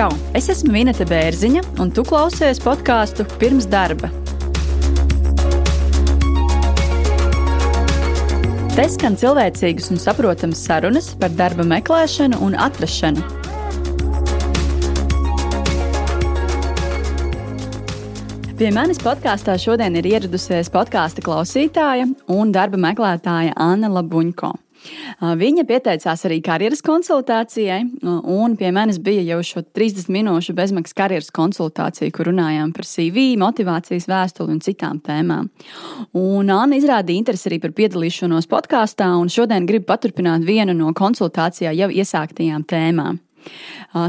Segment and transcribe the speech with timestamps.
[0.00, 0.14] Čau!
[0.32, 4.08] Es esmu Minēta Bērziņa, un tu klausies podkāstu pirms darba.
[8.72, 13.26] Te skan cilvēcīgas un saprotamas sarunas par darba meklēšanu un atrašanu.
[18.56, 24.54] Pie manis podkāstā šodien ir ieradusies podkāstu klausītāja un darba meklētāja Anna Labuņko.
[25.20, 31.32] Viņa pieteicās arī karjeras konsultācijai, un pie manis bija jau šo 30 minūšu bezmaksas karjeras
[31.36, 35.50] konsultācija, kur runājām par CV, motivācijas vēstuli un citām tēmām.
[36.16, 41.74] Un Anna izrādīja interesi arī par piedalīšanos podkāstā, un šodien gribu paturpināt vienu no konsultācijā
[41.76, 43.20] jau iesāktajām tēmām.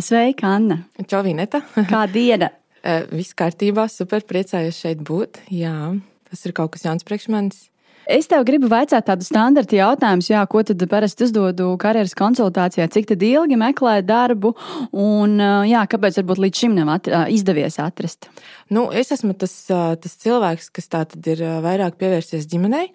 [0.04, 0.84] Sveika, Anna!
[1.08, 1.64] Čau, Vineta!
[1.92, 2.52] Kā diena?
[3.12, 5.44] Viss kārtībā, super priecājos šeit būt.
[5.54, 5.94] Jā,
[6.30, 7.68] tas ir kaut kas jauns priekš manis.
[8.10, 13.14] Es tev gribu vaicāt tādu standarta jautājumu, jā, ko tad parasti uzdodu karjeras konsultācijā, cik
[13.14, 14.56] ilgi meklē darbu
[14.92, 15.38] un
[15.70, 18.30] jā, kāpēc varbūt līdz šim nav at izdevies atrast?
[18.74, 22.90] Nu, es esmu tas, tas cilvēks, kas tā tad ir vairāk pievērsies ģimenei.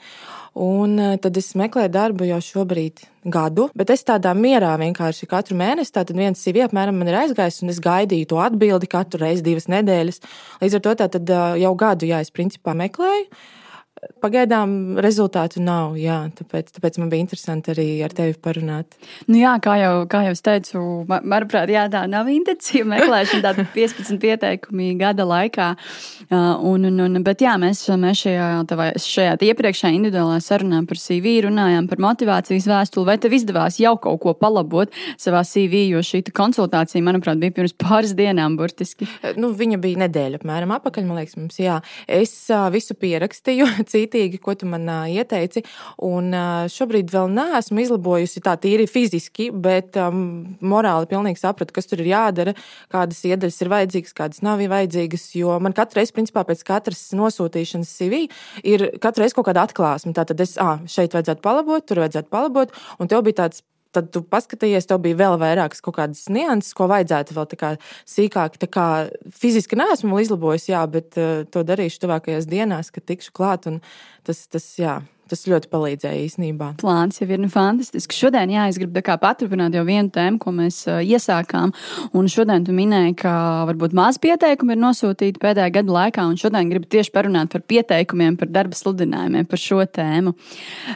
[0.57, 5.93] Un tad es meklēju darbu jau šobrīd gadu, bet es tādā mierā vienkārši katru mēnesi,
[5.93, 9.69] tātad viens CV apmēram man ir aizgājis, un es gaidīju to atbildi katru reizi divas
[9.69, 10.23] nedēļas.
[10.63, 13.29] Līdz ar to tātad jau gadu, jā, es principā meklēju.
[14.23, 18.97] Pagaidām rezultātu nav, jā, tāpēc, tāpēc man bija interesanti arī ar tevi parunāt.
[19.31, 23.67] Nu jā, kā jau, kā jau es teicu, manuprāt, jā, tā nav intensīva meklēšana, tāda
[23.77, 25.69] 15 pieteikumi gada laikā.
[26.31, 31.37] Un, un, un, bet jā, mēs, mēs šajā, tavā, šajā iepriekšējā individuālā sarunā par CV
[31.47, 33.07] runājām par motivācijas vēstuli.
[33.11, 37.77] Vai tev izdevās jau kaut ko palabot savā CV, jo šī konsultācija, manuprāt, bija pirms
[37.79, 39.09] pāris dienām burtiski?
[39.39, 41.79] Nu, viņa bija nedēļa apmēram apakaļ, man liekas, mums, jā.
[42.11, 42.35] Es
[42.75, 45.65] visu pierakstīju cītīgi, ko tu man ieteici.
[46.05, 46.31] Un
[46.73, 50.19] šobrīd vēl neesmu izlabojusi tā tīri fiziski, bet um,
[50.61, 52.57] morāli pilnīgi sapratu, kas tur ir jādara,
[52.93, 55.29] kādas iedaļas ir vajadzīgas, kādas nav vajadzīgas.
[55.39, 58.27] Jo man katru reizi, principā, pēc katras nosūtīšanas CV
[58.67, 60.15] ir katru reizi kaut kāda atklāsme.
[60.17, 63.65] Tātad es, ah, šeit vajadzētu palabot, tur vajadzētu palabot, un tev bija tāds
[63.97, 67.73] tad tu paskatījies, tev bija vēl vairākas kaut kādas nianses, ko vajadzētu vēl tā kā
[68.09, 68.61] sīkāk.
[68.63, 68.87] Tā kā
[69.35, 73.69] fiziski neesmu izlabojis, jā, bet uh, to darīšu tuvākajās dienās, kad tikšu klāt.
[74.27, 76.69] Tas, tas, jā, Tas ļoti palīdzēja īstenībā.
[76.79, 78.15] Plāns jau ir nu, fantastisks.
[78.15, 81.73] Šodien, jā, es gribu paturpināt jau vienu tēmu, ko mēs uh, iesākām.
[82.15, 83.33] Un šodien tu minēji, ka
[83.67, 88.37] varbūt maz pieteikumu ir nosūtīti pēdējā gada laikā, un šodien gribu tieši parunāt par pieteikumiem,
[88.39, 90.35] par darba sludinājumiem, par šo tēmu.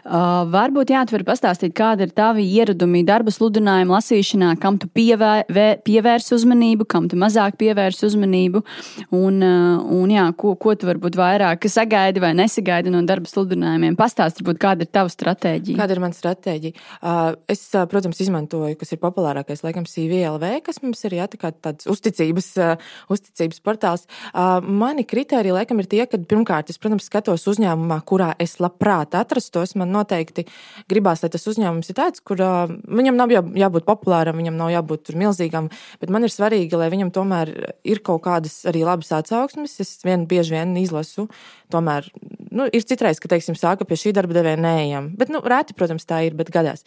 [0.05, 4.87] Uh, varbūt, jā, tu vari pastāstīt, kāda ir tavi ieradumi darba sludinājuma lasīšanā, kam tu
[4.95, 5.51] pievēr,
[5.83, 8.63] pievērsi uzmanību, kam tu mazāk pievērsi uzmanību,
[9.11, 13.99] un, uh, un jā, ko, ko tu varbūt vairāk sagaidi vai nesagaidi no darba sludinājumiem.
[13.99, 15.79] Pastāst pastāsti, varbūt, kāda ir tava stratēģija?
[15.79, 16.77] Kāda ir mana stratēģija?
[17.01, 21.53] Uh, es, uh, protams, izmantoju, kas ir populārākais, laikam, CVLV, kas mums ir jā, tā
[21.53, 24.07] tāds uzticības, uh, uzticības portāls.
[24.35, 29.75] Mani kriteriji, laikam, ir tie, ka pirmkārt, es, protams, skatos uzņēmumā, kurā es labprāt atrastos.
[29.81, 30.47] Man noteikti
[30.91, 35.13] gribās, lai tas uzņēmums ir tāds, kur viņam nav jā, jābūt populāram, viņam nav jābūt
[35.19, 35.71] milzīgam,
[36.03, 37.53] bet man ir svarīgi, lai viņam tomēr
[37.89, 39.79] ir kaut kādas arī labas atsauksmes.
[39.83, 41.29] Es vien bieži vien izlasu,
[41.73, 42.09] tomēr
[42.55, 45.11] nu, ir citreiz, ka, teiksim, sāka pie šī darba devēja neejam.
[45.19, 46.85] Bet, nu, reti, protams, tā ir, bet gadās.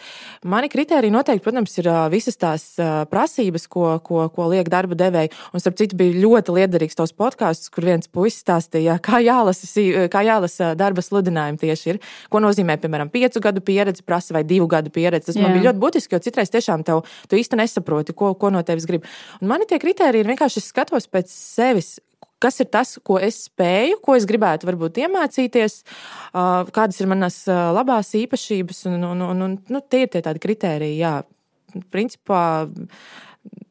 [0.47, 2.66] Mani kriteriji noteikti, protams, ir visas tās
[3.12, 5.31] prasības, ko, ko, ko liek darba devēji.
[5.53, 9.68] Un, starp citu, bija ļoti liederīgs tos podkāstus, kur viens puisis stāstīja, kā jālasa,
[10.13, 12.01] kā jālasa darba sludinājumi tieši ir.
[12.34, 15.31] Ko nozīmē, piemēram, piecu gadu pieredze, prasa vai divu gadu pieredze.
[15.31, 15.45] Tas Jā.
[15.45, 18.88] man bija ļoti būtiski, jo citreiz tiešām tev, tu īsti nesaproti, ko, ko no tevis
[18.90, 19.07] grib.
[19.41, 21.95] Un mani tie kriteriji ir vienkārši skatos pēc sevis,
[22.44, 25.80] kas ir tas, ko es spēju, ko es gribētu varbūt iemācīties,
[26.34, 31.00] kādas ir manas labās īpašības, un, un, un, un nu, tie ir tie tādi kriteriji,
[31.02, 31.16] jā,
[31.94, 32.44] principā.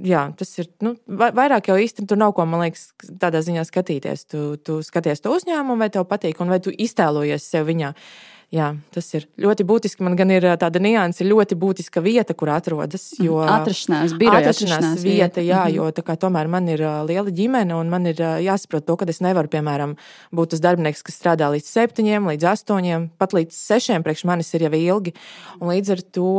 [0.02, 2.90] Jā, tas ir nu, vairāk jau īstenībā tur nav ko, man liekas,
[3.22, 4.26] tādā ziņā skatīties.
[4.28, 7.92] Tu, tu skaties to uzņēmumu, vai tev patīk, un vai tu iztēlojies sev viņā.
[7.94, 10.04] Uh, Jā, tas ir ļoti būtiski.
[10.04, 13.06] Man gan ir tāda nianse, ļoti būtiska vieta, kur atrodas.
[13.16, 13.24] Mhm.
[13.24, 15.76] Jo, atrašanās, biroja atrašanās, atrašanās vieta, vieta, jā, -hmm.
[15.78, 19.22] jo tā kā tomēr man ir liela ģimene un man ir jāsaprot to, ka es
[19.24, 19.96] nevaru, piemēram,
[20.32, 24.68] būt tas darbinieks, kas strādā līdz septiņiem, līdz astoņiem, pat līdz sešiem priekš manis ir
[24.68, 25.14] jau ilgi.
[25.60, 26.32] Un līdz ar to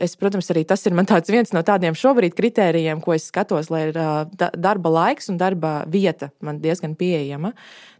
[0.00, 3.70] es, protams, arī tas ir man tāds viens no tādiem šobrīd kritērijiem, ko es skatos,
[3.70, 3.94] lai ir
[4.58, 7.54] darba laiks un darba vieta man diezgan pieejama.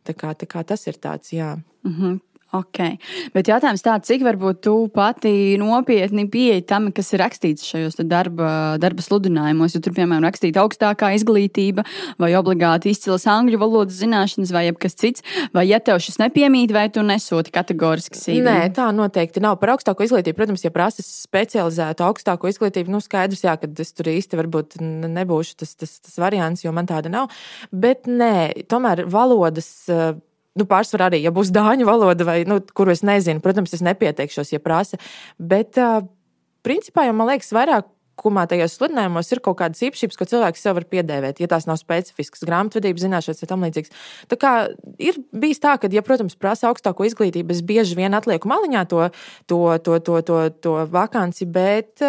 [0.09, 1.55] Tā kā, tā kā tas ir tāds, jā.
[1.85, 2.21] Mm -hmm.
[2.49, 2.95] Okay.
[3.35, 8.79] Bet jautājums tāds, cik varbūt tu pati nopietni pieeji tam, kas ir rakstīts šajos darba,
[8.81, 11.85] darba sludinājumos, jo tur, piemēram, rakstīta augstākā izglītība
[12.17, 16.87] vai obligāti izcilas angļu valodas zināšanas vai kas cits, vai ja tev šis nepiemīt, vai
[16.95, 18.47] tu nesoti kategoriski sīvi?
[18.47, 19.59] Nē, tā noteikti nav.
[19.61, 24.09] Par augstāko izglītību, protams, ja prasa specializētu augstāko izglītību, nu skaidrs, jā, ka es tur
[24.15, 27.29] īsti varbūt nebūšu tas, tas, tas variants, jo man tāda nav.
[27.77, 29.69] Bet nē, tomēr valodas
[30.59, 34.53] nu, pārsvarā arī, ja būs dāņu valoda, vai nu, kuru es nezinu, protams, es nepieteikšos,
[34.55, 35.01] ja prasa.
[35.39, 35.79] Bet,
[36.67, 37.89] principā, jau man liekas, vairāk
[38.19, 41.79] kumā tajos sludinājumos ir kaut kādas īpašības, ko cilvēks sev var piedēvēt, ja tās nav
[41.81, 43.95] specifiskas, grāmatvedības zināšanas vai tam līdzīgas.
[44.31, 44.53] Tā kā
[45.03, 49.07] ir bijis tā, ka, ja, protams, prasa augstāko izglītību, es bieži vien atlieku maliņā to,
[49.51, 52.03] to, to, to, to, to vakanci, bet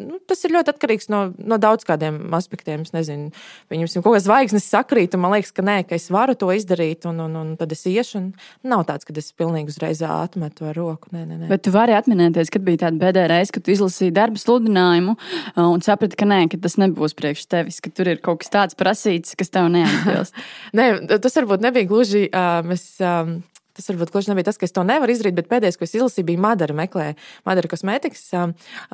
[0.00, 2.84] nu, tas ir ļoti atkarīgs no, no daudz kādiem aspektiem.
[2.86, 3.32] Es nezinu,
[3.72, 7.06] viņam kaut kādas zvaigznes sakrīt, un man liekas, ka nē, ka es varu to izdarīt,
[7.10, 8.22] un, un, un tad es iešu.
[8.68, 11.10] Nav tāds, ka es pilnīgi uzreiz atmetu ar roku.
[11.14, 11.50] Nē, nē, nē.
[11.50, 15.16] Bet tu vari atminēties, kad bija tāda bēdē reize, kad tu izlasīji darba sludinājumu
[15.64, 18.78] un saprati, ka nē, ka tas nebūs priekš tevis, ka tur ir kaut kas tāds
[18.78, 20.36] prasīts, kas tev neatbilst.
[20.78, 22.26] nē, tas varbūt nebija gluži.
[22.28, 23.38] Uh, mēs, um,
[23.78, 26.26] Tas varbūt gluži nebija tas, ka es to nevaru izdarīt, bet pēdējais, ko es izlasīju,
[26.32, 27.14] bija Madara meklēja.
[27.46, 28.24] Madara kosmētikas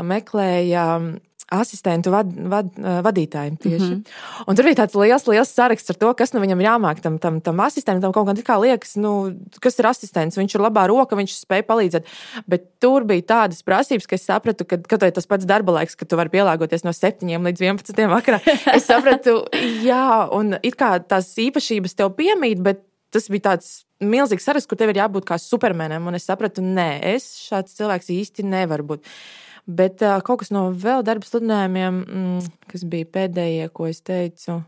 [0.04, 0.84] meklēja
[1.52, 2.70] asistentu vad, vad,
[3.04, 3.84] vadītājiem tieši.
[3.84, 4.44] Mm -hmm.
[4.46, 7.40] Un tur bija tāds liels, liels saraksts ar to, kas nu viņam jāmāk tam, tam,
[7.40, 8.12] tam asistentam.
[8.12, 12.06] Kaut kā liekas, nu, kas ir asistents, viņš ir labā roka, viņš spēj palīdzēt.
[12.46, 16.04] Bet tur bija tādas prasības, ka es sapratu, ka, ka tas pats darba laiks, ka
[16.04, 18.40] tu vari pielāgoties no 7 līdz 11 vakarā.
[18.74, 19.44] Es sapratu,
[19.82, 22.82] jā, un it kā tās īpašības tev piemīt, bet
[23.14, 23.70] tas bija tāds
[24.04, 26.10] milzīgs saraksts, kur tev ir jābūt kā supermenim.
[26.10, 29.10] Un es sapratu, nē, es šāds cilvēks īsti nevaru būt.
[29.64, 34.60] Bet uh, kaut kas no vēl darba sludinājumiem, mm, kas bija pēdējie, ko es teicu.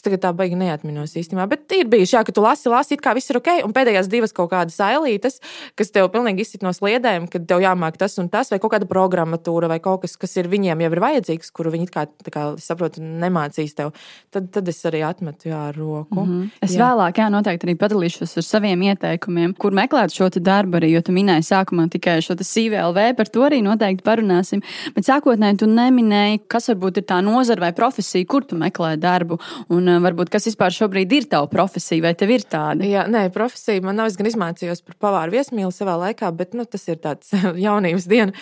[0.00, 3.02] Es tagad tā baigi neatminos īstenībā, bet ir bijuši, jā, ka tu lasi, lasi, it
[3.04, 5.34] kā viss ir ok, un pēdējās divas kaut kādas ailītes,
[5.76, 8.88] kas tev pilnīgi izsit no sliedēm, kad tev jāmāk tas un tas, vai kaut kāda
[8.88, 13.02] programmatūra, vai kaut kas, kas ir viņiem jau ir vajadzīgs, kuru viņi, kā, kā saprotu,
[13.04, 13.90] nemācīs tev.
[14.32, 16.24] Tad, tad es arī atmetu jā, ar roku.
[16.24, 16.48] Mm -hmm.
[16.64, 16.80] Es jā.
[16.86, 21.12] vēlāk, jā, noteikti arī padalīšos ar saviem ieteikumiem, kur meklēt šo darbu arī, jo tu
[21.12, 24.62] minēji sākumā tikai šo CVLV, par to arī noteikti parunāsim.
[24.94, 29.38] Bet sākotnēji tu neminēji, kas varbūt ir tā nozara vai profesija, kur tu meklē darbu.
[29.68, 32.84] Un, Eh, varbūt kas vispār šobrīd ir tava profesija, vai tev ir tāda?
[32.86, 34.10] Jā, nē, profesija man nav.
[34.10, 37.32] Es gan izmācījos par pavāru viesmīlu savā laikā, bet nu, tas ir tāds
[37.66, 38.34] jaunības diena.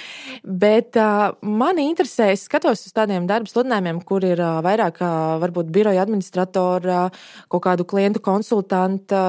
[0.44, 5.36] Bet uh, mani interesē, es skatos uz tādiem darba sludinājumiem, kur ir uh, vairāk uh,
[5.42, 9.22] varbūt biroja administratora, uh, kaut kādu klientu konsultanta.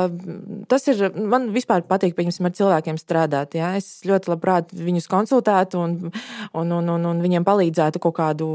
[0.71, 3.59] Tas ir, man vispār patīk, pieņemsim, ar cilvēkiem strādāt.
[3.59, 3.75] Jā.
[3.79, 8.49] Es ļoti labprāt viņus konsultētu un, un, un, un, un viņiem palīdzētu kaut kādu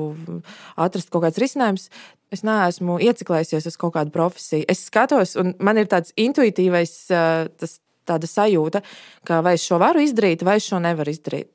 [0.80, 1.88] atrast kaut kāds risinājums
[2.34, 4.66] es neesmu ieciklējusies uz kaut kādu profesiju.
[4.70, 8.84] Es skatos, un man ir tāds intuitīvais, tas, tāda sajūta,
[9.26, 11.50] ka vai es šo varu izdarīt, vai es šo nevaru izdarīt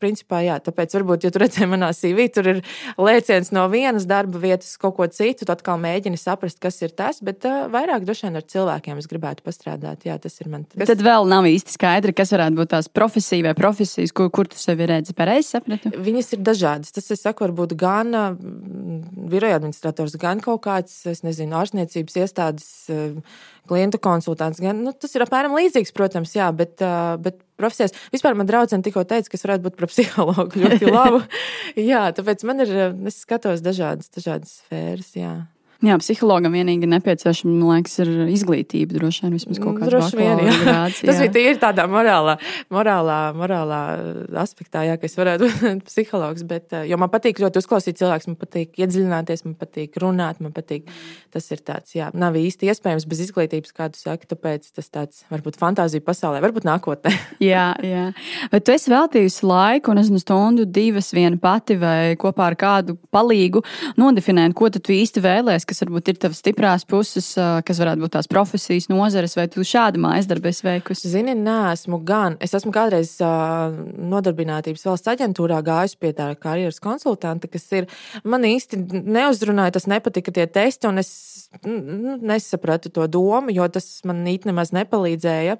[0.00, 2.60] principā, jā, tāpēc varbūt, ja tu redzēji manā CV, tur ir
[3.00, 7.20] lēciens no vienas darba vietas kaut ko citu, tu atkal mēģini saprast, kas ir tas,
[7.24, 10.06] bet uh, vairāk droši vien ar cilvēkiem es gribētu pastrādāt.
[10.08, 10.66] Jā, tas ir man.
[10.72, 10.90] Kas...
[10.92, 14.58] Tad vēl nav īsti skaidri, kas varētu būt tās profesija vai profesijas, kur, kur tu
[14.60, 15.16] sevi redzi.
[15.16, 15.92] Pareizi sapratu?
[16.10, 16.94] Viņas ir dažādas.
[16.96, 18.14] Tas, es saku, varbūt gan
[19.30, 22.70] biroja administrators, gan kaut kāds, es nezinu, ārstniecības iestādes.
[23.70, 24.58] Klientu konsultants.
[24.62, 26.82] Gan, nu, tas ir apmēram līdzīgs, protams, jā, bet,
[27.22, 27.94] bet profesijas.
[28.14, 31.22] Vispār man draudzene tikko teica, ka es varētu būt par psihologu ļoti labu.
[31.78, 32.74] jā, tāpēc man ir,
[33.10, 35.14] es skatos dažādas, dažādas sfēras.
[35.18, 35.34] Jā.
[35.80, 38.98] Jā, psihologam vienīgi nepieciešama, man liekas, ir izglītība.
[38.98, 42.34] Droši vien vismaz kaut kāda grācija, Tas bija tīri tādā morālā,
[42.68, 43.78] morālā, morālā
[44.42, 46.44] aspektā, jā, ka es varētu būt psihologs.
[46.50, 50.52] Bet, eh, jo man patīk ļoti uzklausīt cilvēkus, man patīk iedziļināties, man patīk runāt, man
[50.52, 50.90] patīk.
[51.32, 55.24] Tas ir tāds, jā, nav īsti iespējams bez izglītības, kā tu saki, tāpēc tas tāds
[55.32, 57.14] varbūt fantāzija pasaulē, varbūt nākotnē.
[57.52, 58.04] jā, jā.
[58.52, 63.64] Bet tu esi veltījusi laiku, nezinu, stundu, divas, viena pati vai kopā ar kādu palīgu
[63.96, 67.28] nodefinēt, ko tu īsti vēlēsies kas varbūt ir tavas stiprās puses,
[67.66, 71.10] kas varētu būt tās profesijas, nozares, vai tu šādu mājas darbu esi veikusi?
[71.12, 72.36] Zini, nē, esmu gan.
[72.42, 77.88] Es esmu kādreiz nodarbinātības valsts aģentūrā gājusi pie tā karjeras konsultanta, kas ir
[78.24, 81.12] man īsti neuzrunāja, tas nepatika tie testi, un es
[81.64, 85.58] nu, nesapratu to domu, jo tas man īsti nemaz nepalīdzēja.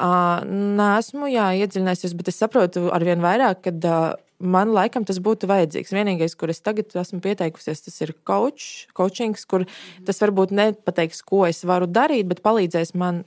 [0.00, 5.92] Nē, esmu jā, iedziļinājusies, bet es saprotu arvien vairāk, uh, man laikam tas būtu vajadzīgs.
[5.94, 9.66] Vienīgais, kur es tagad esmu pieteikusies, tas ir coach, coachings, kur
[10.06, 13.24] tas varbūt nepateiks, ko es varu darīt, bet palīdzēs man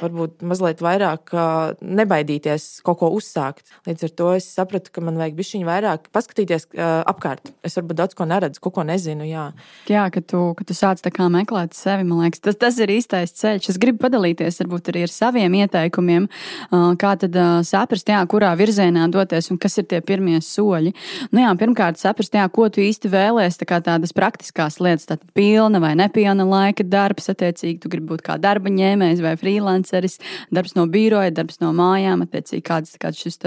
[0.00, 1.32] varbūt mazliet vairāk
[1.82, 3.66] nebaidīties kaut ko uzsākt.
[3.88, 7.52] Līdz ar to es sapratu, ka man vajag bišķiņu vairāk paskatīties apkārt.
[7.66, 9.26] Es varbūt daudz ko neredzu, ko, ko nezinu.
[9.28, 9.50] Jā,
[9.90, 13.70] jā ka, tu, ka tu sāc meklēt sevi, man liekas, tas, tas ir īstais ceļš.
[13.72, 16.28] Es gribu padalīties varbūt arī ar saviem ieteikumiem,
[17.00, 17.36] kā tad
[17.68, 20.94] saprast, jā, kurā virzienā doties un kas ir tie pirmie soļi.
[21.32, 25.28] Nu, jā, pirmkārt, saprast, jā, ko tu īsti vēlēsies, tā kā tādas praktiskās lietas, tātad
[25.36, 29.34] pilna vai nepilna laika darbs, attiecīgi tu gribi būt kā darba ņēmējs vai
[29.82, 30.18] freelanceris,
[30.50, 33.38] darbs no biroja, darbs no mājām, attiecīgi kāds, kāds šis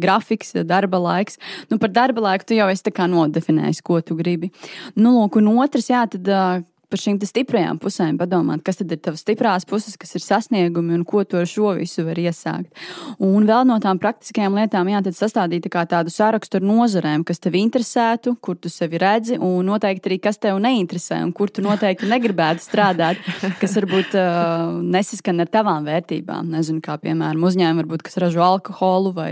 [0.00, 1.38] grafiks, darba laiks.
[1.70, 4.50] Nu, par darba laiku tu jau esi nodefinējis, ko tu gribi.
[4.96, 9.24] Nu, lūk, un otrs, jā, tad par šīm stiprajām pusēm padomāt, kas tad ir tavas
[9.24, 12.70] stiprās puses, kas ir sasniegumi un ko tu ar šo visu var iesākt.
[13.18, 17.42] Un vēl no tām praktiskajām lietām, jā, tad sastādīt tā tādu sarakstu ar nozarēm, kas
[17.42, 21.64] tev interesētu, kur tu sevi redzi, un noteikti arī kas tev neinteresē, un kur tu
[21.64, 23.18] noteikti negribētu strādāt,
[23.62, 26.52] kas varbūt uh, nesaskan ar tavām vērtībām.
[26.54, 29.30] Nezinu, kā piemēram uzņēmumi, varbūt, kas ražo alkoholu vai,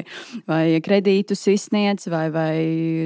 [0.50, 2.56] vai kredītus izsniedz, vai, vai,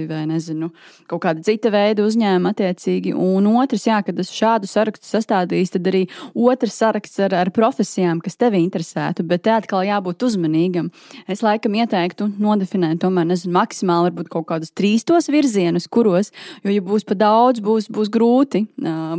[0.09, 0.71] vai nezinu,
[1.11, 3.13] kaut kāda cita veida uzņēmuma attiecīgi.
[3.13, 6.03] Un otrs, jā, kad es šādu sarakstu sastādījis, tad arī
[6.35, 9.25] otrs saraksts ar, ar profesijām, kas tevi interesētu.
[9.27, 10.91] Bet te atkal jābūt uzmanīgam.
[11.31, 16.33] Es laikam ieteiktu nodefinēt, tomēr, nezinu, maksimāli varbūt kaut kādus trīs tos virzienus, kuros,
[16.65, 18.67] jo, ja būs pa daudz, būs, būs grūti.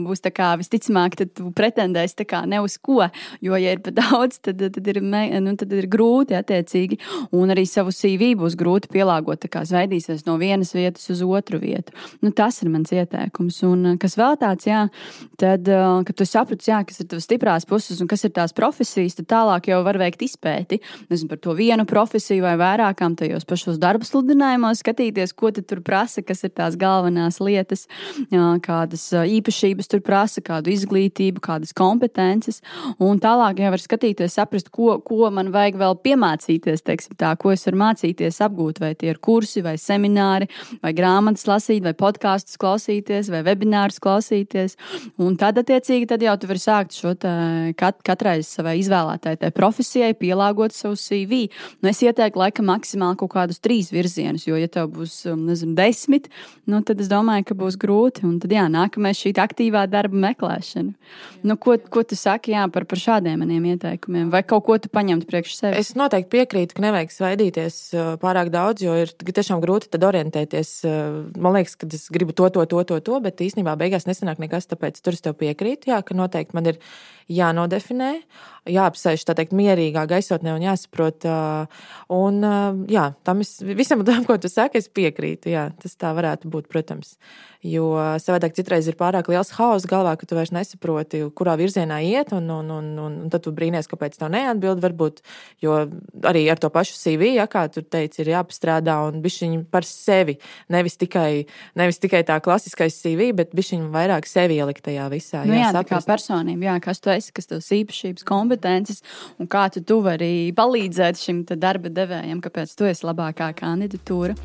[0.08, 3.02] Būs tā kā visticamāk, tad tu pretendēsi tā kā ne uz ko,
[3.44, 7.00] jo, ja ir pa daudz, tad, tad, ir, nu, tad ir grūti attiecīgi.
[7.36, 11.60] Un arī savu CV būs grūti pielāgot, tā kā zvaigdīsies no vienas vietas uz otru
[11.62, 11.96] vietu.
[12.22, 13.60] Nu, tas ir mans ieteikums.
[13.68, 14.86] Un kas vēl tāds, jā,
[15.40, 18.54] tad, uh, kad tu saprati, jā, kas ir tavas stiprās puses un kas ir tās
[18.58, 20.80] profesijas, tad tālāk jau var veikt izpēti.
[21.12, 26.24] Nezinu par to vienu profesiju vai vairākām tajos pašos darba sludinājumos, skatīties, ko tur prasa,
[26.26, 27.88] kas ir tās galvenās lietas,
[28.66, 32.62] kādas uh, īpašības tur prasa, kādu izglītību, kādas kompetences.
[33.04, 37.54] Un tālāk jau var skatīties, saprast, ko, ko man vajag vēl piemācīties, teiksim, tā, ko
[37.54, 40.50] es varu mācīties, apgūt, vai tie ir kursi, vai semināri,
[40.84, 44.78] vai grāmatas lasīt, vai podkāstus klausīties, vai webinārus klausīties.
[45.22, 47.14] Un tad, attiecīgi, tad jau tu vari sākt šo
[47.78, 51.48] kat, katrai savai izvēlētajai profesijai, pielāgot savu CV.
[51.82, 55.76] Nu, es ieteiktu, laikam, maksimāli kaut kādus trīs virzienus, jo, ja tev būs, um, nezinu,
[55.78, 56.30] desmit,
[56.70, 58.26] nu, tad es domāju, ka būs grūti.
[58.28, 60.94] Un tad, jā, nākamais šī aktīvā darba meklēšana.
[61.48, 64.32] Nu, ko, ko tu saki jā, par, par šādiem maniem ieteikumiem?
[64.34, 65.92] Vai kaut ko tu paņemt priekš sevis?
[65.92, 70.72] Es noteikti piekrītu, ka nevajag svaidīties uh, pārāk daudz, jo ir tiešām grūti orientēties.
[70.88, 74.42] Uh, man liekas, ka es gribu to, to, to, to, to bet īstenībā beigās nesanāk
[74.44, 74.70] nekas.
[74.72, 76.78] Tāpēc Tāpēc tur es tev piekrītu, jā, ka noteikti man ir
[77.28, 78.12] jānodefinē,
[78.72, 81.28] jāapsēž tā teikt, mierīgā gaisotnē un jāsaprot.
[82.14, 82.40] Un,
[82.92, 85.52] jā, tam es, visam tam, ko tu saki, es piekrītu.
[85.52, 87.16] Jā, tas tā varētu būt, protams.
[87.66, 87.90] Jo
[88.22, 92.48] savādāk citreiz ir pārāk liels haoss galvā, ka tu vairs nesaproti, kurā virzienā iet, un,
[92.54, 94.84] un, un, un, un tad tu brīnies, kāpēc tev neatbild.
[94.84, 95.24] Varbūt,
[95.64, 95.80] jo
[96.28, 100.38] arī ar to pašu CV, ja, kā tu teici, ir jāpastrādā un bišķiņi par sevi.
[100.72, 101.48] Nevis tikai,
[101.80, 105.44] nevis tikai tā klasiskais CV, bet bišķiņi vairāk sevi ielikt tajā visā.
[105.48, 109.04] Nu, jā, jā tā kā personība, jā, kas tu esi, kas tavs īpašības, kompetences
[109.38, 114.38] un kā tu, tu vari palīdzēt šim darba devējam, kāpēc tu esi labākā kandidatūra.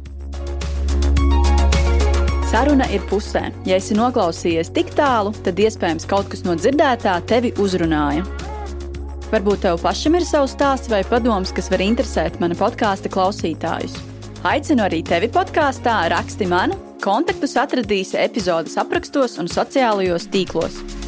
[2.53, 3.47] Saruna ir pusē.
[3.65, 8.27] Ja esi noklausījies tik tālu, tad iespējams kaut kas no dzirdētā tevi uzrunāja.
[9.33, 13.97] Varbūt tev pašam ir savs stāsts vai padoms, kas var interesēt mana podkāstu klausītājus.
[14.45, 21.02] Aicinu arī tevi podkāstā, raksti man, kontaktus atradīsi epizodes aprakstos un sociālajos tīklos.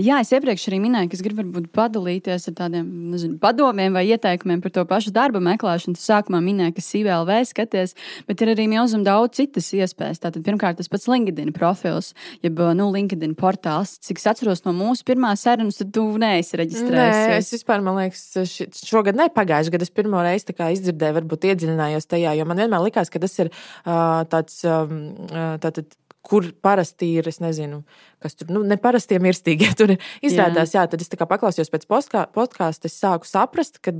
[0.00, 4.62] Jā, es iepriekš arī minēju, ka es gribu padalīties ar tādiem nezinu, padomiem vai ieteikumiem
[4.64, 5.96] par to pašu darba meklēšanu.
[5.98, 7.94] Tas sākumā minēja, ka CVLV skaties,
[8.28, 10.22] bet ir arī milzīgi daudz citas iespējas.
[10.24, 12.12] Tātad, pirmkārt, tas pats LinkedIn profils,
[12.44, 13.96] jeb nu, LinkedIn portāls.
[14.04, 17.20] Cik es atceros no mūsu pirmās sarunas, tad tu neesi reģistrējies.
[17.30, 21.48] Nē, es vispār, man liekas, ši, šogad, ne pagājušajā gadā, es pirmo reizi izdzirdēju, varbūt
[21.52, 24.62] iedziļinājos tajā, jo man vienmēr likās, ka tas ir uh, tāds.
[24.66, 25.04] Um,
[25.62, 25.94] tātad,
[26.24, 27.82] kur parasti ir, es nezinu,
[28.22, 30.74] kas tur, nu, ne parastie mirstīgie tur izrādās.
[30.74, 33.94] Jā, jā tad es paklausījos pēc podkāstu, es sāku saprast, ka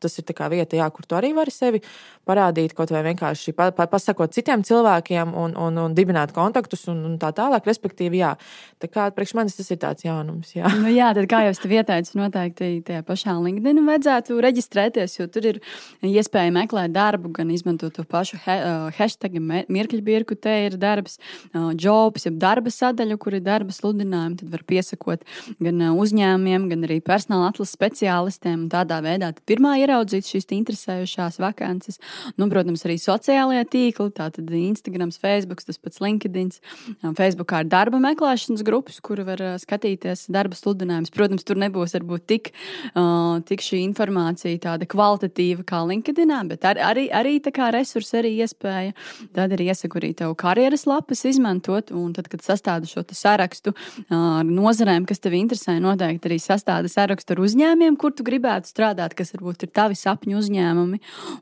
[0.00, 1.82] tas ir vieta, jā, kur tu arī vari sevi
[2.28, 7.02] parādīt, kaut vai vienkārši pa, pa, pasakot citiem cilvēkiem un, un, un dibināt kontaktus un,
[7.08, 7.66] un tā tālāk.
[7.66, 8.34] Respektīvi, jā,
[8.82, 10.54] tā kā priekš manis tas ir tāds jaunums.
[10.56, 15.16] Jā, nu, jā tad kā jau es tev ieteicu, noteikti tajā pašā LinkedIn vajadzētu reģistrēties,
[15.18, 15.60] jo tur ir
[16.06, 18.56] iespēja meklēt darbu, gan izmantot to pašu he,
[18.98, 19.38] hashtag,
[19.72, 21.18] mirkļu birku, te ir darbs,
[21.80, 25.26] jobs, jeb darba sadaļu, kur ir darba sludinājumi, tad var piesakot
[25.62, 28.68] gan uzņēmumiem, gan arī personāla atlases speciālistiem.
[28.72, 31.98] Tādā veidā pirmā ir ieraudzīt šīs interesējošās vakances.
[32.38, 36.52] Nu, protams, arī sociālajie tīkli, tātad Instagram, Facebook, tas pats LinkedIn.
[37.18, 41.12] Facebookā ir darba meklēšanas grupas, kur var skatīties darba sludinājumus.
[41.14, 42.52] Protams, tur nebūs varbūt tik,
[42.94, 48.16] uh, tik šī informācija tāda kvalitatīva kā LinkedIn, bet ar, arī, arī tā kā resursi,
[48.20, 48.94] arī iespēja.
[49.36, 53.74] Tad ir iesaku arī tev karjeras lapas izmantot, un tad, kad sastādu šo sarakstu
[54.14, 59.16] ar nozarēm, kas tev interesē, noteikti arī sastāda sarakstu ar uzņēmumiem, kur tu gribētu strādāt,
[59.18, 61.00] kas varbūt ir tavi sapņu uzņēmumi.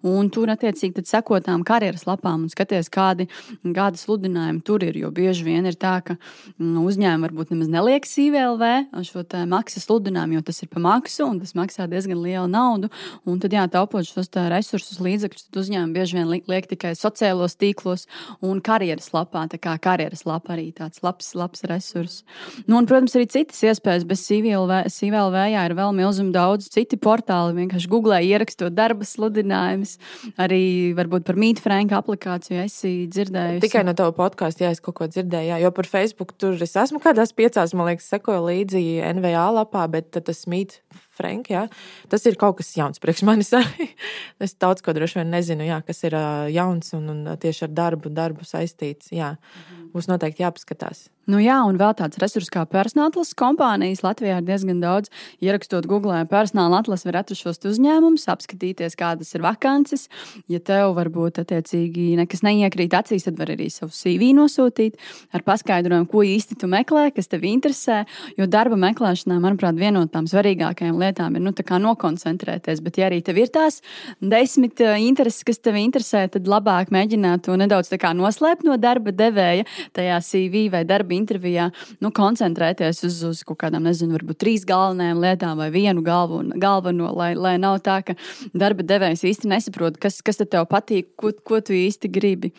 [0.08, 3.28] Un tur, attiecīgi, seko tām karjeras lapām un skaties, kādi,
[3.64, 4.98] kādi sludinājumi tur ir.
[5.02, 8.72] Jo bieži vien ir tā, ka mm, uzņēmumi varbūt nemaz neliek CVLV
[9.08, 12.90] šo maksas sludinājumu, jo tas ir pa maksu un tas maksā diezgan lielu naudu.
[13.28, 18.06] Un tad, jā, taupot šos resursus, līdzekļus, tad uzņēmumi bieži vien liek tikai sociālos tīklos
[18.44, 19.46] un karjeras lapā.
[19.50, 22.20] Tā kā karjeras lapa arī tāds labs, labs resurs.
[22.66, 24.84] Nu, un, protams, arī citas iespējas bez CVLV.
[24.92, 27.56] CVLV jā, ir vēl milzīgi daudz citi portāli.
[27.62, 29.96] Vienkārši googlē ierakstot darba sludinājumus.
[30.40, 30.62] Arī
[30.98, 33.64] varbūt par Meet Frank aplikāciju esi dzirdējusi.
[33.66, 36.76] Tikai no tava podkāsta, ja es kaut ko dzirdēju, jā, jo par Facebook tur es
[36.78, 38.84] esmu kādās piecās, man liekas, sekoju līdzi
[39.18, 40.78] NVA lapā, bet tas Meet
[41.18, 41.66] Frank, jā,
[42.12, 43.90] tas ir kaut kas jauns priekš manis arī.
[44.44, 46.16] es daudz ko droši vien nezinu, jā, kas ir
[46.54, 49.12] jauns un, un tieši ar darbu, darbu saistīts.
[49.14, 49.34] Jā.
[49.34, 49.86] Mhm.
[49.94, 51.08] Mums noteikti jāpaskatās.
[51.28, 54.00] Nu jā, un vēl tāds resurs kā personāla atlases kompānijas.
[54.00, 55.10] Latvijā ir diezgan daudz.
[55.44, 60.06] Ierakstot Google, personāla atlase var atrast šos uzņēmumus, apskatīties, kādas ir vakances.
[60.48, 64.96] Ja tev varbūt attiecīgi nekas neiekrīt acīs, tad var arī savu CV nosūtīt
[65.36, 67.98] ar paskaidrojumu, ko īsti tu meklē, kas tev interesē.
[68.40, 72.80] Jo darba meklēšanā, manuprāt, viena no tām svarīgākajām lietām ir nu, nokoncentrēties.
[72.88, 73.82] Bet, ja arī tev ir tās
[74.24, 79.68] desmit uh, intereses, kas tev interesē, tad labāk mēģināt to nedaudz noslēpt no darba devēja
[79.92, 81.68] tajā CV vai darba intervijā
[82.04, 87.10] nu, koncentrēties uz, uz kaut kādām, nezinu, varbūt trīs galvenajām lietām vai vienu galvu, galveno,
[87.16, 88.16] lai, lai nav tā, ka
[88.56, 92.52] darba devējs īsti nesaprot, kas, kas tev patīk, ko, ko tu īsti gribi.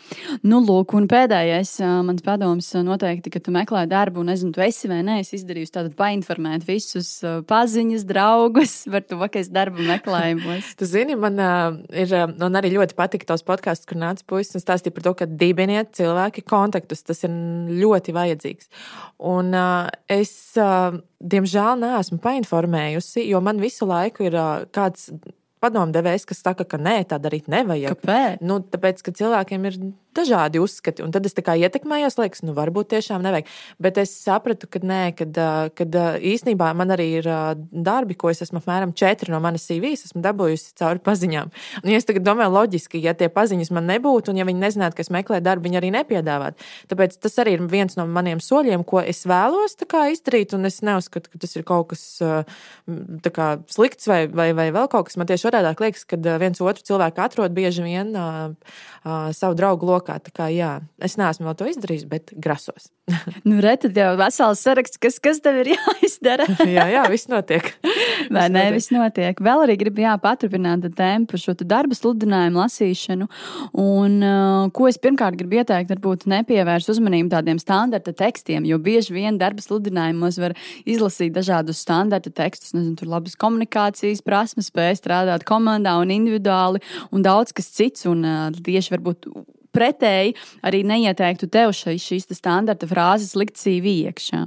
[0.44, 4.90] Nu, lūk, un pēdējais mans padoms noteikti, ka tu meklē darbu, un nezinu, tu esi
[4.92, 10.74] vai nē, es izdarīju tādu painformēt visus paziņas, draugus par to, ka es darbu meklējumos.
[10.80, 11.40] tu zini, man
[11.94, 15.30] ir, man arī ļoti patika tos podkāstus, kur nāca puisis un stāstīja par to, ka
[15.30, 17.06] dibiniet cilvēki kontaktus.
[17.08, 17.34] Tas ir
[17.80, 18.70] ļoti vajadzīgs vajadzīgs.
[19.20, 25.12] Un uh, es, uh, diemžēl, neesmu painformējusi, jo man visu laiku ir uh, kāds
[25.64, 27.98] padomdevējs, kas saka, ka nē, tā darīt nevajag.
[27.98, 28.46] Kāpēc?
[28.46, 29.80] Nu, tāpēc, ka cilvēkiem ir
[30.16, 31.04] dažādi uzskati.
[31.06, 33.50] Un tad es tā kā ietekmējos, liekas, nu, varbūt tiešām nevajag.
[33.82, 35.38] Bet es sapratu, ka nē, kad,
[35.78, 37.30] kad īsnībā man arī ir
[37.70, 41.52] darbi, ko es esmu apmēram četri no manas CV, esmu dabūjusi cauri paziņām.
[41.84, 44.98] Un, ja es tagad domāju, loģiski, ja tie paziņas man nebūtu, un ja viņi nezinātu,
[44.98, 46.70] ka es meklēju darbu, viņi arī nepiedāvātu.
[46.92, 50.56] Tāpēc tas arī ir viens no maniem soļiem, ko es vēlos izdarīt.
[50.58, 52.04] Un es neuzskatu, ka tas ir kaut kas
[53.30, 55.20] kā, slikts vai, vai, vai vēl kaut kas.
[55.20, 58.54] Man tieši otrādi liekas, ka viens otru cilvēku atrod bieži vien uh,
[59.04, 60.20] uh, savu draugu lokā.
[60.24, 62.92] Tā kā jā, es neesmu vēl to izdarījis, bet grasos.
[63.48, 66.48] nu, re, tad jau vesels saraksts, kas, kas tev ir jāizdara.
[66.78, 67.72] jā, jā, viss notiek.
[68.34, 69.40] Vai ne, viss notiek.
[69.44, 73.28] Vēl arī gribu paturpināt par šo darba sludinājumu lasīšanu.
[73.80, 79.16] Un, uh, ko es pirmkārt gribu ieteikt, varbūt nepievērst uzmanību tādiem standarta tekstiem, jo bieži
[79.16, 85.46] vien darba sludinājumos var izlasīt dažādus standarta tekstus, nezinu, tur labas komunikācijas prasmes, spēj strādāt
[85.48, 88.08] komandā un individuāli un daudz kas cits.
[88.10, 89.30] Un uh, tieši varbūt
[89.76, 94.46] pretēji arī neieteiktu tev šeit šīs standarta frāzes likt CV iekšā.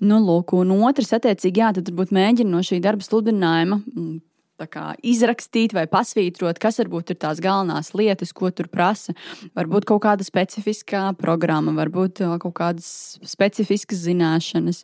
[0.00, 4.20] Nu, lūk, un otrs, attiecīgi, jā, tad varbūt mēģina no šī darba sludinājuma mm,
[4.60, 9.14] kā, izrakstīt vai pasvītrot, kas varbūt ir tās galvenās lietas, ko tur prasa.
[9.56, 14.82] Varbūt kaut kāda specifiskā programma, varbūt kaut kādas specifiskas zināšanas,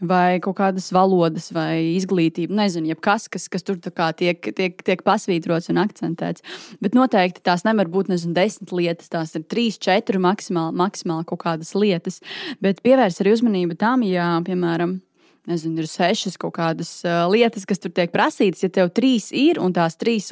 [0.00, 2.56] vai kaut kādas valodas, vai izglītība.
[2.60, 6.44] Nezinu, jebkas, kas, kas tur tiek, tiek, tiek pasvītrots un akcentēts.
[6.82, 11.44] Bet noteikti tās nevar būt nezinu, desmit lietas, tās ir trīs, četri maksimāli, maksimāli kaut
[11.44, 12.20] kādas lietas.
[12.62, 14.98] Bet pievērs arī uzmanību tam, ja, piemēram,
[15.50, 17.00] nezinu, ir sešas kaut kādas
[17.32, 18.64] lietas, kas tur tiek prasītas.
[18.64, 20.30] Ja tev trīs ir un tās trīs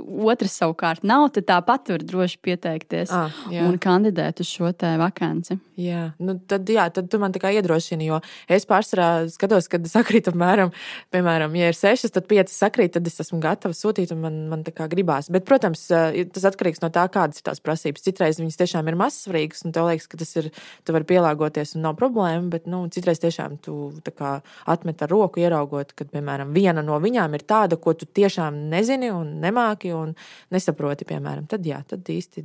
[0.00, 3.66] otrs savukārt nav, tad tāpat var droši pieteikties ah, jā.
[3.68, 5.58] un kandidēt uz šo te vakanci.
[5.80, 8.18] Jā, nu tad, jā, tad tu man tā kā iedrošini, jo
[8.50, 10.72] es pārsvarā skatos, kad sakrīt apmēram,
[11.14, 14.64] piemēram, ja ir sešas, tad piecas sakrīt, tad es esmu gatava sūtīt un man, man
[14.66, 15.30] tā kā gribās.
[15.32, 18.04] Bet, protams, tas atkarīgs no tā, kādas ir tās prasības.
[18.04, 20.50] Citreiz viņas tiešām ir mazsvarīgas un tev liekas, ka tas ir,
[20.84, 23.78] tu vari pielāgoties un nav problēma, bet, nu, citreiz tiešām tu
[24.16, 24.36] kā
[24.70, 29.10] atmet ar roku ieraugot, kad, piemēram, viena no viņām ir tāda, ko tu tiešām nezini
[29.14, 30.14] un nemāki nezināji un
[30.50, 32.44] nesaproti, piemēram, tad jā, tad īsti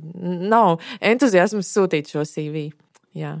[0.50, 2.72] nav entuziasms sūtīt šo CV.
[3.16, 3.38] Jā.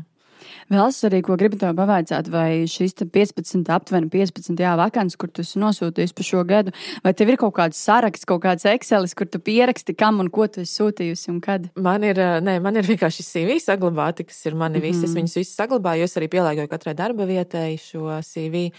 [0.70, 5.30] Vēl es arī ko gribu tev pavaicāt, vai šīs 15, aptuveni 15 jā, vakants, kur
[5.30, 9.14] tu esi nosūtījis par šo gadu, vai tev ir kaut kāds saraksts, kaut kāds Excelis,
[9.16, 11.66] kur tu pieraksti, kam un ko tu esi sūtījusi un kad?
[11.74, 15.00] Man ir, nē, man ir vienkārši CV saglabāti, kas ir mani visi.
[15.00, 15.04] Mm -hmm.
[15.04, 15.18] Es mhm.
[15.18, 18.70] viņus visus saglabāju, es arī pielāgoju katrai darba vietai šo CV.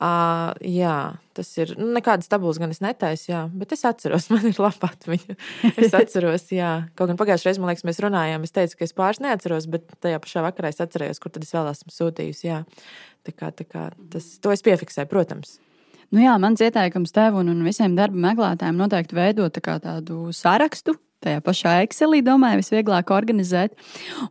[0.00, 4.46] Uh, jā, tas ir nu, nekādas tabulas, gan es netaisu, jā, bet es atceros, man
[4.50, 5.36] ir laba atmiņa.
[5.76, 8.96] Es atceros, jā, kaut gan pagājušajā reizē, man liekas, mēs runājām, es teicu, ka es
[8.96, 12.46] pāris neatceros, bet tajā pašā vakarā es atcerējos, kur tad es vēl esmu sūtījusi.
[12.50, 12.62] Jā.
[13.26, 15.58] Tā kā, tā kā tas, to es piefiksēju, protams.
[16.10, 20.96] Nu jā, mans ieteikums tev un, un visiem darba meklētājiem noteikti veidot tā tādu sarakstu
[21.24, 23.74] tajā pašā Excelī, domāju, visvieglāk organizēt.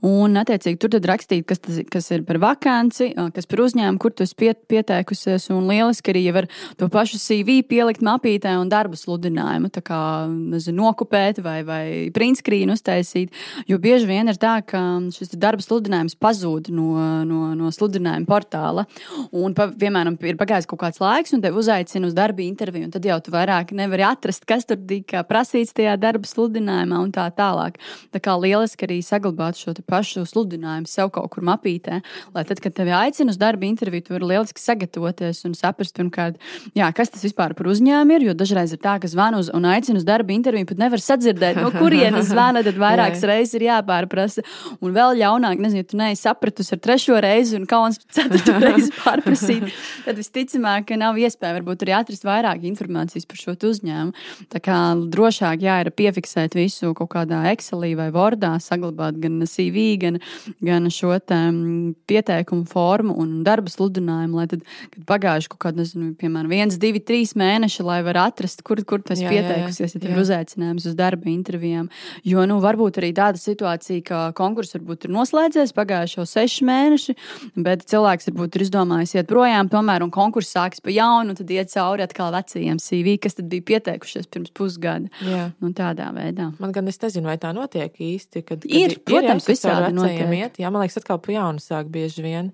[0.06, 4.14] Un, attiecīgi, tur tad rakstīt, kas, tas, kas ir par vakanci, kas par uzņēmumu, kur
[4.16, 5.50] tu esi piet, pieteikusies.
[5.54, 6.50] Un lieliski arī var
[6.80, 10.00] to pašu CV pielikt mapītē un darba sludinājumu, tā kā
[10.30, 11.84] nezinu, nokupēt vai, vai
[12.16, 13.36] printskrīnu uztaisīt.
[13.70, 14.82] Jo bieži vien ir tā, ka
[15.14, 16.90] šis darba sludinājums pazūd no,
[17.30, 18.88] no, no sludinājuma portāla.
[19.30, 22.94] Un, pa, piemēram, ir pagājis kaut kāds laiks, un tevi uzaicina uz darba interviju, un
[22.96, 27.12] tad jau tu vairāk nevari atrast, kas tur tika prasīts tajā darba sludinājumā sludinājumā un
[27.12, 27.78] tā tālāk.
[28.14, 32.02] Tā kā lieliski arī saglabāt šo pašu sludinājumu sev kaut kur mapītē,
[32.34, 36.40] lai tad, kad tevi aicina uz darba interviju, tu vari lieliski sagatavoties un saprast, pirmkārt,
[36.76, 38.28] jā, kas tas vispār par uzņēmumu ir.
[38.30, 41.60] Jo dažreiz ir tā, ka zvanu uz un aicina uz darba interviju, pat nevar sadzirdēt,
[41.60, 44.46] no kurienes zvana, tad vairākas reizes ir jāpārprasa.
[44.80, 49.70] Un vēl ļaunāk, nezinu, tu neesi sapratusi ar trešo reizi un kauns ceturto reizi pārprasīt,
[50.06, 54.28] tad visticamāk, ka nav iespēja varbūt arī atrast vairāk informācijas par šo uzņēmumu.
[54.54, 54.78] Tā kā
[55.12, 60.20] drošāk jā, ir piefiksēt visu visu kaut kādā Excelī vai Wordā, saglabāt gan CV, gan,
[60.64, 66.12] gan šo mm, pieteikumu formu un darba sludinājumu, lai tad, kad pagājuši kaut kādi, nezinu,
[66.20, 70.88] piemēram, viens, divi, trīs mēneši, lai var atrast, kur, kur tas pieteikusies, ja ir uzaicinājums
[70.90, 71.90] uz darba intervijām.
[72.28, 77.18] Jo, nu, varbūt arī tāda situācija, ka konkurss varbūt ir noslēdzies pagājušo sešu mēneši,
[77.66, 81.52] bet cilvēks varbūt ir izdomājis iet projām tomēr, un konkurss sāks pa jaunu, un tad
[81.54, 85.10] iet cauri atkal vecajiem CV, kas tad bija pieteikušies pirms pusgada.
[85.26, 85.50] Jā.
[85.64, 86.50] Nu, tādā veidā.
[86.60, 88.44] Man gan es nezinu, vai tā notiek īsti.
[88.44, 90.28] Kad, kad ir, ir, protams, visādi notiek.
[90.36, 90.62] Iet.
[90.62, 92.54] Jā, man liekas, atkal pa jaunu sāk bieži vien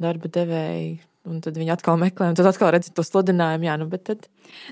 [0.00, 3.66] darba devēji Un tad viņi atkal meklē, un tad atkal redz to sludinājumu.
[3.68, 4.24] Jā, nu, tad...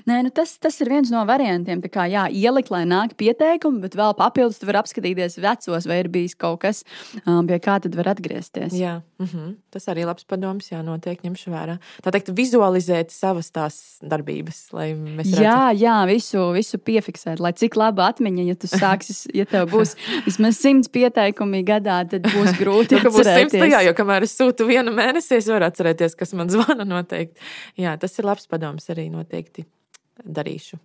[0.09, 1.83] Nē, nu tas, tas ir viens no variantiem.
[1.83, 6.09] Tā kā jā, ielikt, lai nāk pieteikumi, bet vēl papildus var apskatīties vecos, vai ir
[6.09, 6.81] bijis kaut kas,
[7.21, 8.73] um, pie kā tad var atgriezties.
[8.81, 9.55] Jā, mm -hmm.
[9.71, 11.77] tas arī labs padoms, jā, noteikti ņemšu vērā.
[12.03, 15.43] Tā teikt, vizualizēt savas tās darbības, lai mēs redzam.
[15.43, 19.95] Jā, jā, visu, visu piefiksēt, lai cik laba atmiņa, ja tu sāksi, ja tev būs
[20.25, 22.95] vismaz simts pieteikumi gadā, tad būs grūti.
[23.03, 26.49] jo, būs simts tajā, jo kamēr es sūtu vienu mēnesi, es varu atcerēties, kas man
[26.55, 27.39] zvana noteikti.
[27.77, 29.65] Jā, tas ir labs padoms arī noteikti
[30.25, 30.79] darīšu.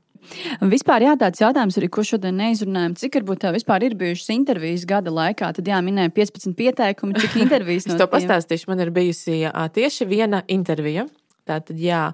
[0.75, 2.95] Vispār jā, tāds jautājums arī, ko šodien neizrunājam.
[3.01, 5.51] Cik varbūt tev vispār ir bijušas intervijas gada laikā?
[5.57, 8.71] Tad jā, minēja 15 pieteikumi, cik intervijas no es to pastāstīšu.
[8.73, 9.43] Man ir bijusi
[9.77, 11.07] tieši viena intervija.
[11.45, 12.07] Tātad, jā,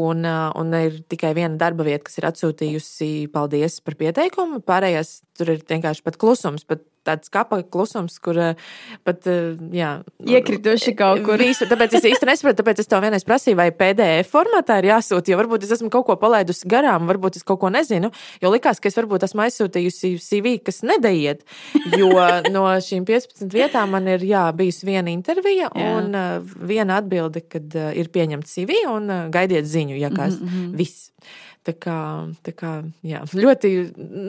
[0.00, 4.62] un, un ir tikai viena darba vieta, kas ir atsūtījusi paldies par pieteikumu.
[4.64, 8.58] Pārējās tur ir vienkārši pat klusums, pat tāds kapa klusums, kur eh,
[9.06, 9.90] pat eh, jā,
[10.22, 11.40] iekrituši kaut kur.
[11.42, 15.32] Visu, tāpēc es īsti nesaprotu, tāpēc es tev vienreiz prasīju, vai PDF formātā ir jāsūta,
[15.32, 18.80] jo varbūt es esmu kaut ko palaidusi garām, varbūt es kaut ko nezinu, jo likās,
[18.82, 21.42] ka es varbūt esmu aizsūtījusi CV, kas nedaiet,
[21.98, 22.12] jo
[22.54, 26.20] no šīm 15 vietām man ir jā, bijusi viena intervija un jā.
[26.22, 30.76] Eh, viena atbilde, kad ir pieņemts CV un gaidiet ziņu, ja kāds mm -hmm.
[30.78, 31.10] viss.
[31.62, 31.96] Tā kā,
[32.42, 32.72] tā kā
[33.06, 33.70] jā, ļoti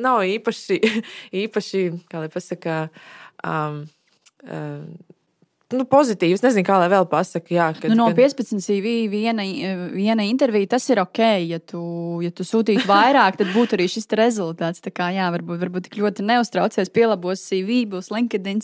[0.03, 0.77] nav īpaši,
[1.43, 2.77] īpaši kā lai pasakā,
[3.41, 3.79] um,
[4.45, 4.83] uh,
[5.73, 6.43] nu, pozitīvs.
[6.43, 7.53] Nezinu, kā lai vēl pasakā.
[7.53, 9.45] Jā, kad, nu, no 15 CV viena,
[9.93, 11.21] viena intervija, tas ir ok.
[11.43, 11.81] Ja tu,
[12.23, 14.83] ja tu sūtītu vairāk, tad būtu arī šis rezultāts.
[14.83, 18.63] Tā kā, jā, varbūt, varbūt tik ļoti neuztraucies, pielabos CV, būs LinkedIn.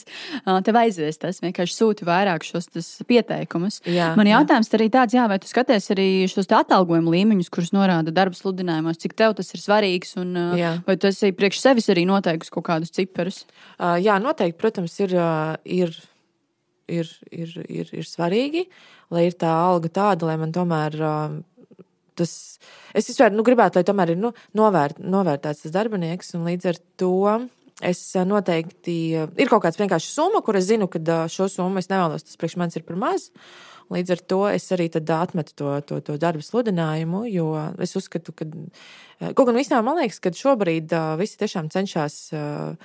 [0.65, 2.69] Tev aizies tas vienkārši sūti vairāk šos
[3.10, 3.82] pieteikumus.
[3.89, 4.78] Jā, Man jautājums jā.
[4.80, 9.17] arī tāds, jā, vai tu skaties arī šos atalgojumu līmeņus, kurus norāda darba sludinājumos, cik
[9.19, 10.76] tev tas ir svarīgs, un jā.
[10.88, 13.43] vai tu esi priekš sevis arī noteikusi kaut kādus ciparus?
[13.80, 15.15] Uh, jā, noteikti, protams, ir.
[15.17, 15.93] Uh, ir
[16.89, 18.65] ir, ir, ir, ir svarīgi,
[19.13, 21.39] lai ir tā alga tāda, lai man tomēr um,
[22.19, 22.34] tas.
[22.97, 26.84] Es vispār nu, gribētu, lai tomēr ir nu, novērt, novērtēts tas darbinieks, un līdz ar
[26.99, 27.15] to
[27.86, 31.82] es uh, noteikti ir kaut kāds vienkārši summa, kur es zinu, ka uh, šo summu
[31.82, 33.30] es nevēlos, tas priekš manis ir par maz.
[33.89, 38.45] Līdz ar to es arī atmetu to, to, to darbu sludinājumu, jo es uzskatu, ka
[38.45, 42.75] uh, kaut gan visām man liekas, ka šobrīd visi tiešām cenšas uh,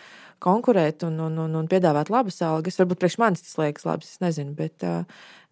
[0.45, 2.79] konkurēt un, un, un, un piedāvāt labas algas.
[2.81, 4.55] Varbūt priekš manis tas liekas labs, es nezinu.
[4.59, 4.85] Bet,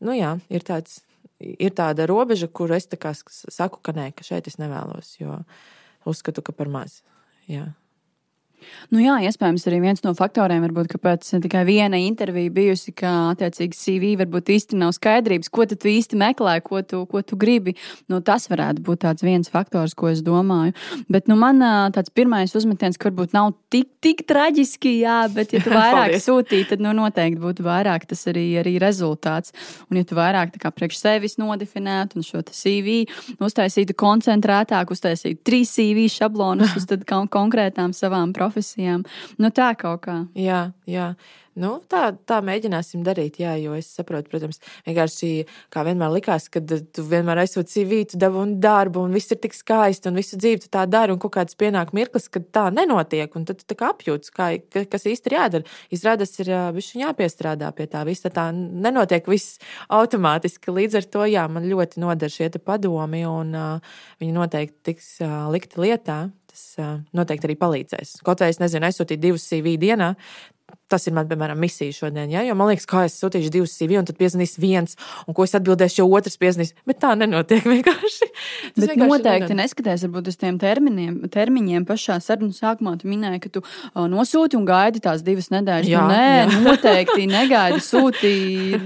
[0.04, 1.00] nu jā, ir, tāds,
[1.40, 2.88] ir tāda robeža, kur es
[3.50, 5.40] saku, ka nē, ka šeit es nevēlos, jo
[6.08, 7.00] uzskatu, ka par maz.
[7.50, 7.70] Jā.
[8.92, 13.78] Nu jā, iespējams, arī viens no faktoriem, varbūt, kāpēc tikai viena intervija bijusi, ka attiecīgi
[13.78, 17.74] CV varbūt īsti nav skaidrības, ko tu īsti meklē, ko tu, ko tu gribi.
[18.12, 20.74] Nu, tas varētu būt tāds viens faktors, ko es domāju.
[21.12, 21.62] Bet nu, man
[21.94, 26.72] tāds pirmais uzmetiens, ka varbūt nav tik, tik traģiski, jā, bet ja tu vairāk sūtītu,
[26.74, 29.54] tad nu, noteikti būtu vairāk tas arī, arī rezultāts.
[29.90, 33.02] Un ja tu vairāk kā priekš sevis nodefinētu un šo CV
[33.42, 36.88] uztaisītu koncentrētāk, uztaisītu trīs CV šablonus uz
[37.32, 39.06] konkrētām savām profiliem profesijām.
[39.40, 40.24] Nu, tā kaut kā.
[40.36, 41.14] Jā, jā.
[41.52, 46.62] Nu, tā, tā mēģināsim darīt, jā, jo es saprotu, protams, vienkārši kā vienmēr likās, ka
[46.64, 50.62] tu vienmēr esot CV, tu dabūji darbu, un viss ir tik skaisti, un visu dzīvi
[50.64, 53.76] tu tā dari, un kaut kāds pienāk mirklis, kad tā nenotiek, un tad tu tā
[53.76, 55.76] kā apjūts, kā, kas īsti ir jādara.
[55.92, 59.60] Izrādās, ir bišķi jāpiestrādā pie tā visa, tā nenotiek viss
[59.92, 60.72] automātiski.
[60.72, 65.52] Līdz ar to, jā, man ļoti noder šie padomi, un uh, viņi noteikti tiks uh,
[65.52, 68.18] likti lietā tas noteikti arī palīdzēs.
[68.26, 70.12] Kaut vai es nezinu, aizsūtīt divus CV dienā,
[70.92, 72.28] Tas ir man, piemēram, misija šodien.
[72.28, 72.42] Ja?
[72.44, 75.54] Jo man liekas, kā es sūtīšu divus CV, un tad piezvanīs viens, un ko es
[75.56, 76.74] atbildēšu, jau otrs piezvanīs.
[76.88, 78.28] Bet tā nenotiek vienkārši.
[78.28, 81.86] Tas Bet vienkārši noteikti neskaties varbūt uz tiem terminiem, termiņiem.
[81.88, 85.88] Pašā sarunu sākumā tu minēji, ka tu uh, nosūti un gaidi tās divas nedēļas.
[85.88, 86.60] Jā, nu, nē, jā.
[86.66, 87.80] noteikti negaidi.
[87.86, 88.34] Sūti,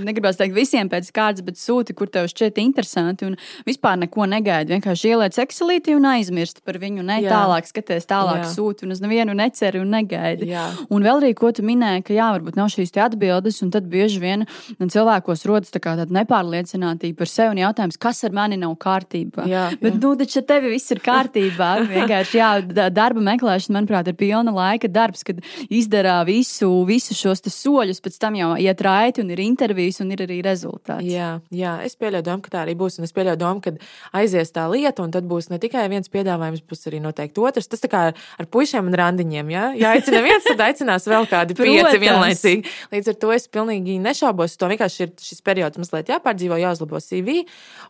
[0.06, 3.32] negribās teikt visiem pēc kārtas, bet sūti, kur tev šķiet interesanti.
[3.32, 3.34] Un
[3.66, 4.76] vispār neko negaidi.
[4.76, 7.02] Vienkārši ieliec Excelīti un aizmirsti par viņu.
[7.06, 7.34] Ne jā.
[7.34, 8.52] tālāk skaties, tālāk jā.
[8.54, 10.52] sūti un uz nevienu neceri un negaidi.
[10.54, 10.68] Jā.
[10.92, 13.86] Un vēl arī, ko tu minēji minēja, ka jā, varbūt nav šīs atbildes, un tad
[13.88, 14.44] bieži vien
[14.78, 19.46] cilvēkos rodas tā tāda nepārliecinātība par sevi un jautājums, kas ar mani nav kārtībā.
[19.46, 19.78] Jā, jā.
[19.80, 21.70] Bet, nu, taču tev viss ir kārtībā.
[21.96, 22.50] Vienkārši, jā,
[22.90, 28.36] darba meklēšana, manuprāt, ir pilna laika darbs, kad izdarā visu, visu šos soļus, pēc tam
[28.38, 31.04] jau iet raiti un ir intervijas un ir arī rezultāts.
[31.06, 33.74] Jā, jā, es pieļauju domu, ka tā arī būs, un es pieļauju domu, ka
[34.18, 37.70] aizies tā lieta, un tad būs ne tikai viens piedāvājums, būs arī noteikti otrs.
[37.70, 39.66] Tas tā kā ar puišiem un randiņiem, ja?
[39.78, 42.74] Ja aicina viens, tad aicinās vēl kādi pieci pieci vienlaicīgi.
[42.94, 44.56] Līdz ar to es pilnīgi nešaubos.
[44.60, 47.38] To vienkārši ir šis periods mazliet jāpārdzīvo, jāuzlabo CV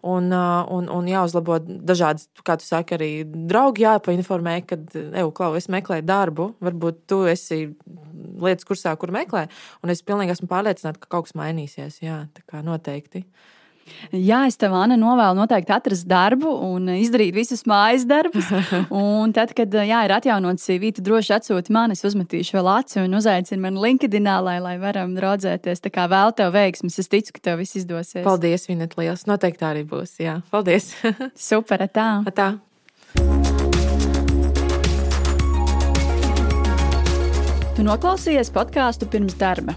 [0.03, 5.70] un, un, un jāuzlabo dažādas, kā tu saki, arī draugi jāpainformē, kad, evo, klau, es
[5.72, 7.62] meklēju darbu, varbūt tu esi
[8.42, 9.46] lietas kursā, kur meklē,
[9.85, 12.01] un es pilnīgi esmu pārliecināta, ka kaut kas mainīsies.
[12.05, 13.25] Jā, tā kā noteikti.
[14.12, 18.49] Jā, es tev, Anna, novēlu noteikti atrast darbu un izdarīt visus mājas darbus.
[18.90, 23.01] Un tad, kad jā, ir atjaunots CV, tu droši atsūti man, es uzmetīšu vēl aci
[23.03, 25.83] un uzaicinu mani LinkedIn, lai, lai varam draudzēties.
[25.85, 28.25] Tā kā vēl tev veiksmes, es ticu, ka tev viss izdosies.
[28.27, 29.27] Paldies, Vinet, liels.
[29.31, 30.18] Noteikti arī būs.
[30.22, 30.92] Jā, paldies.
[31.49, 32.11] Super, tā.
[32.37, 32.53] tā.
[37.77, 39.77] Tu noklausījies podkāstu pirms darba.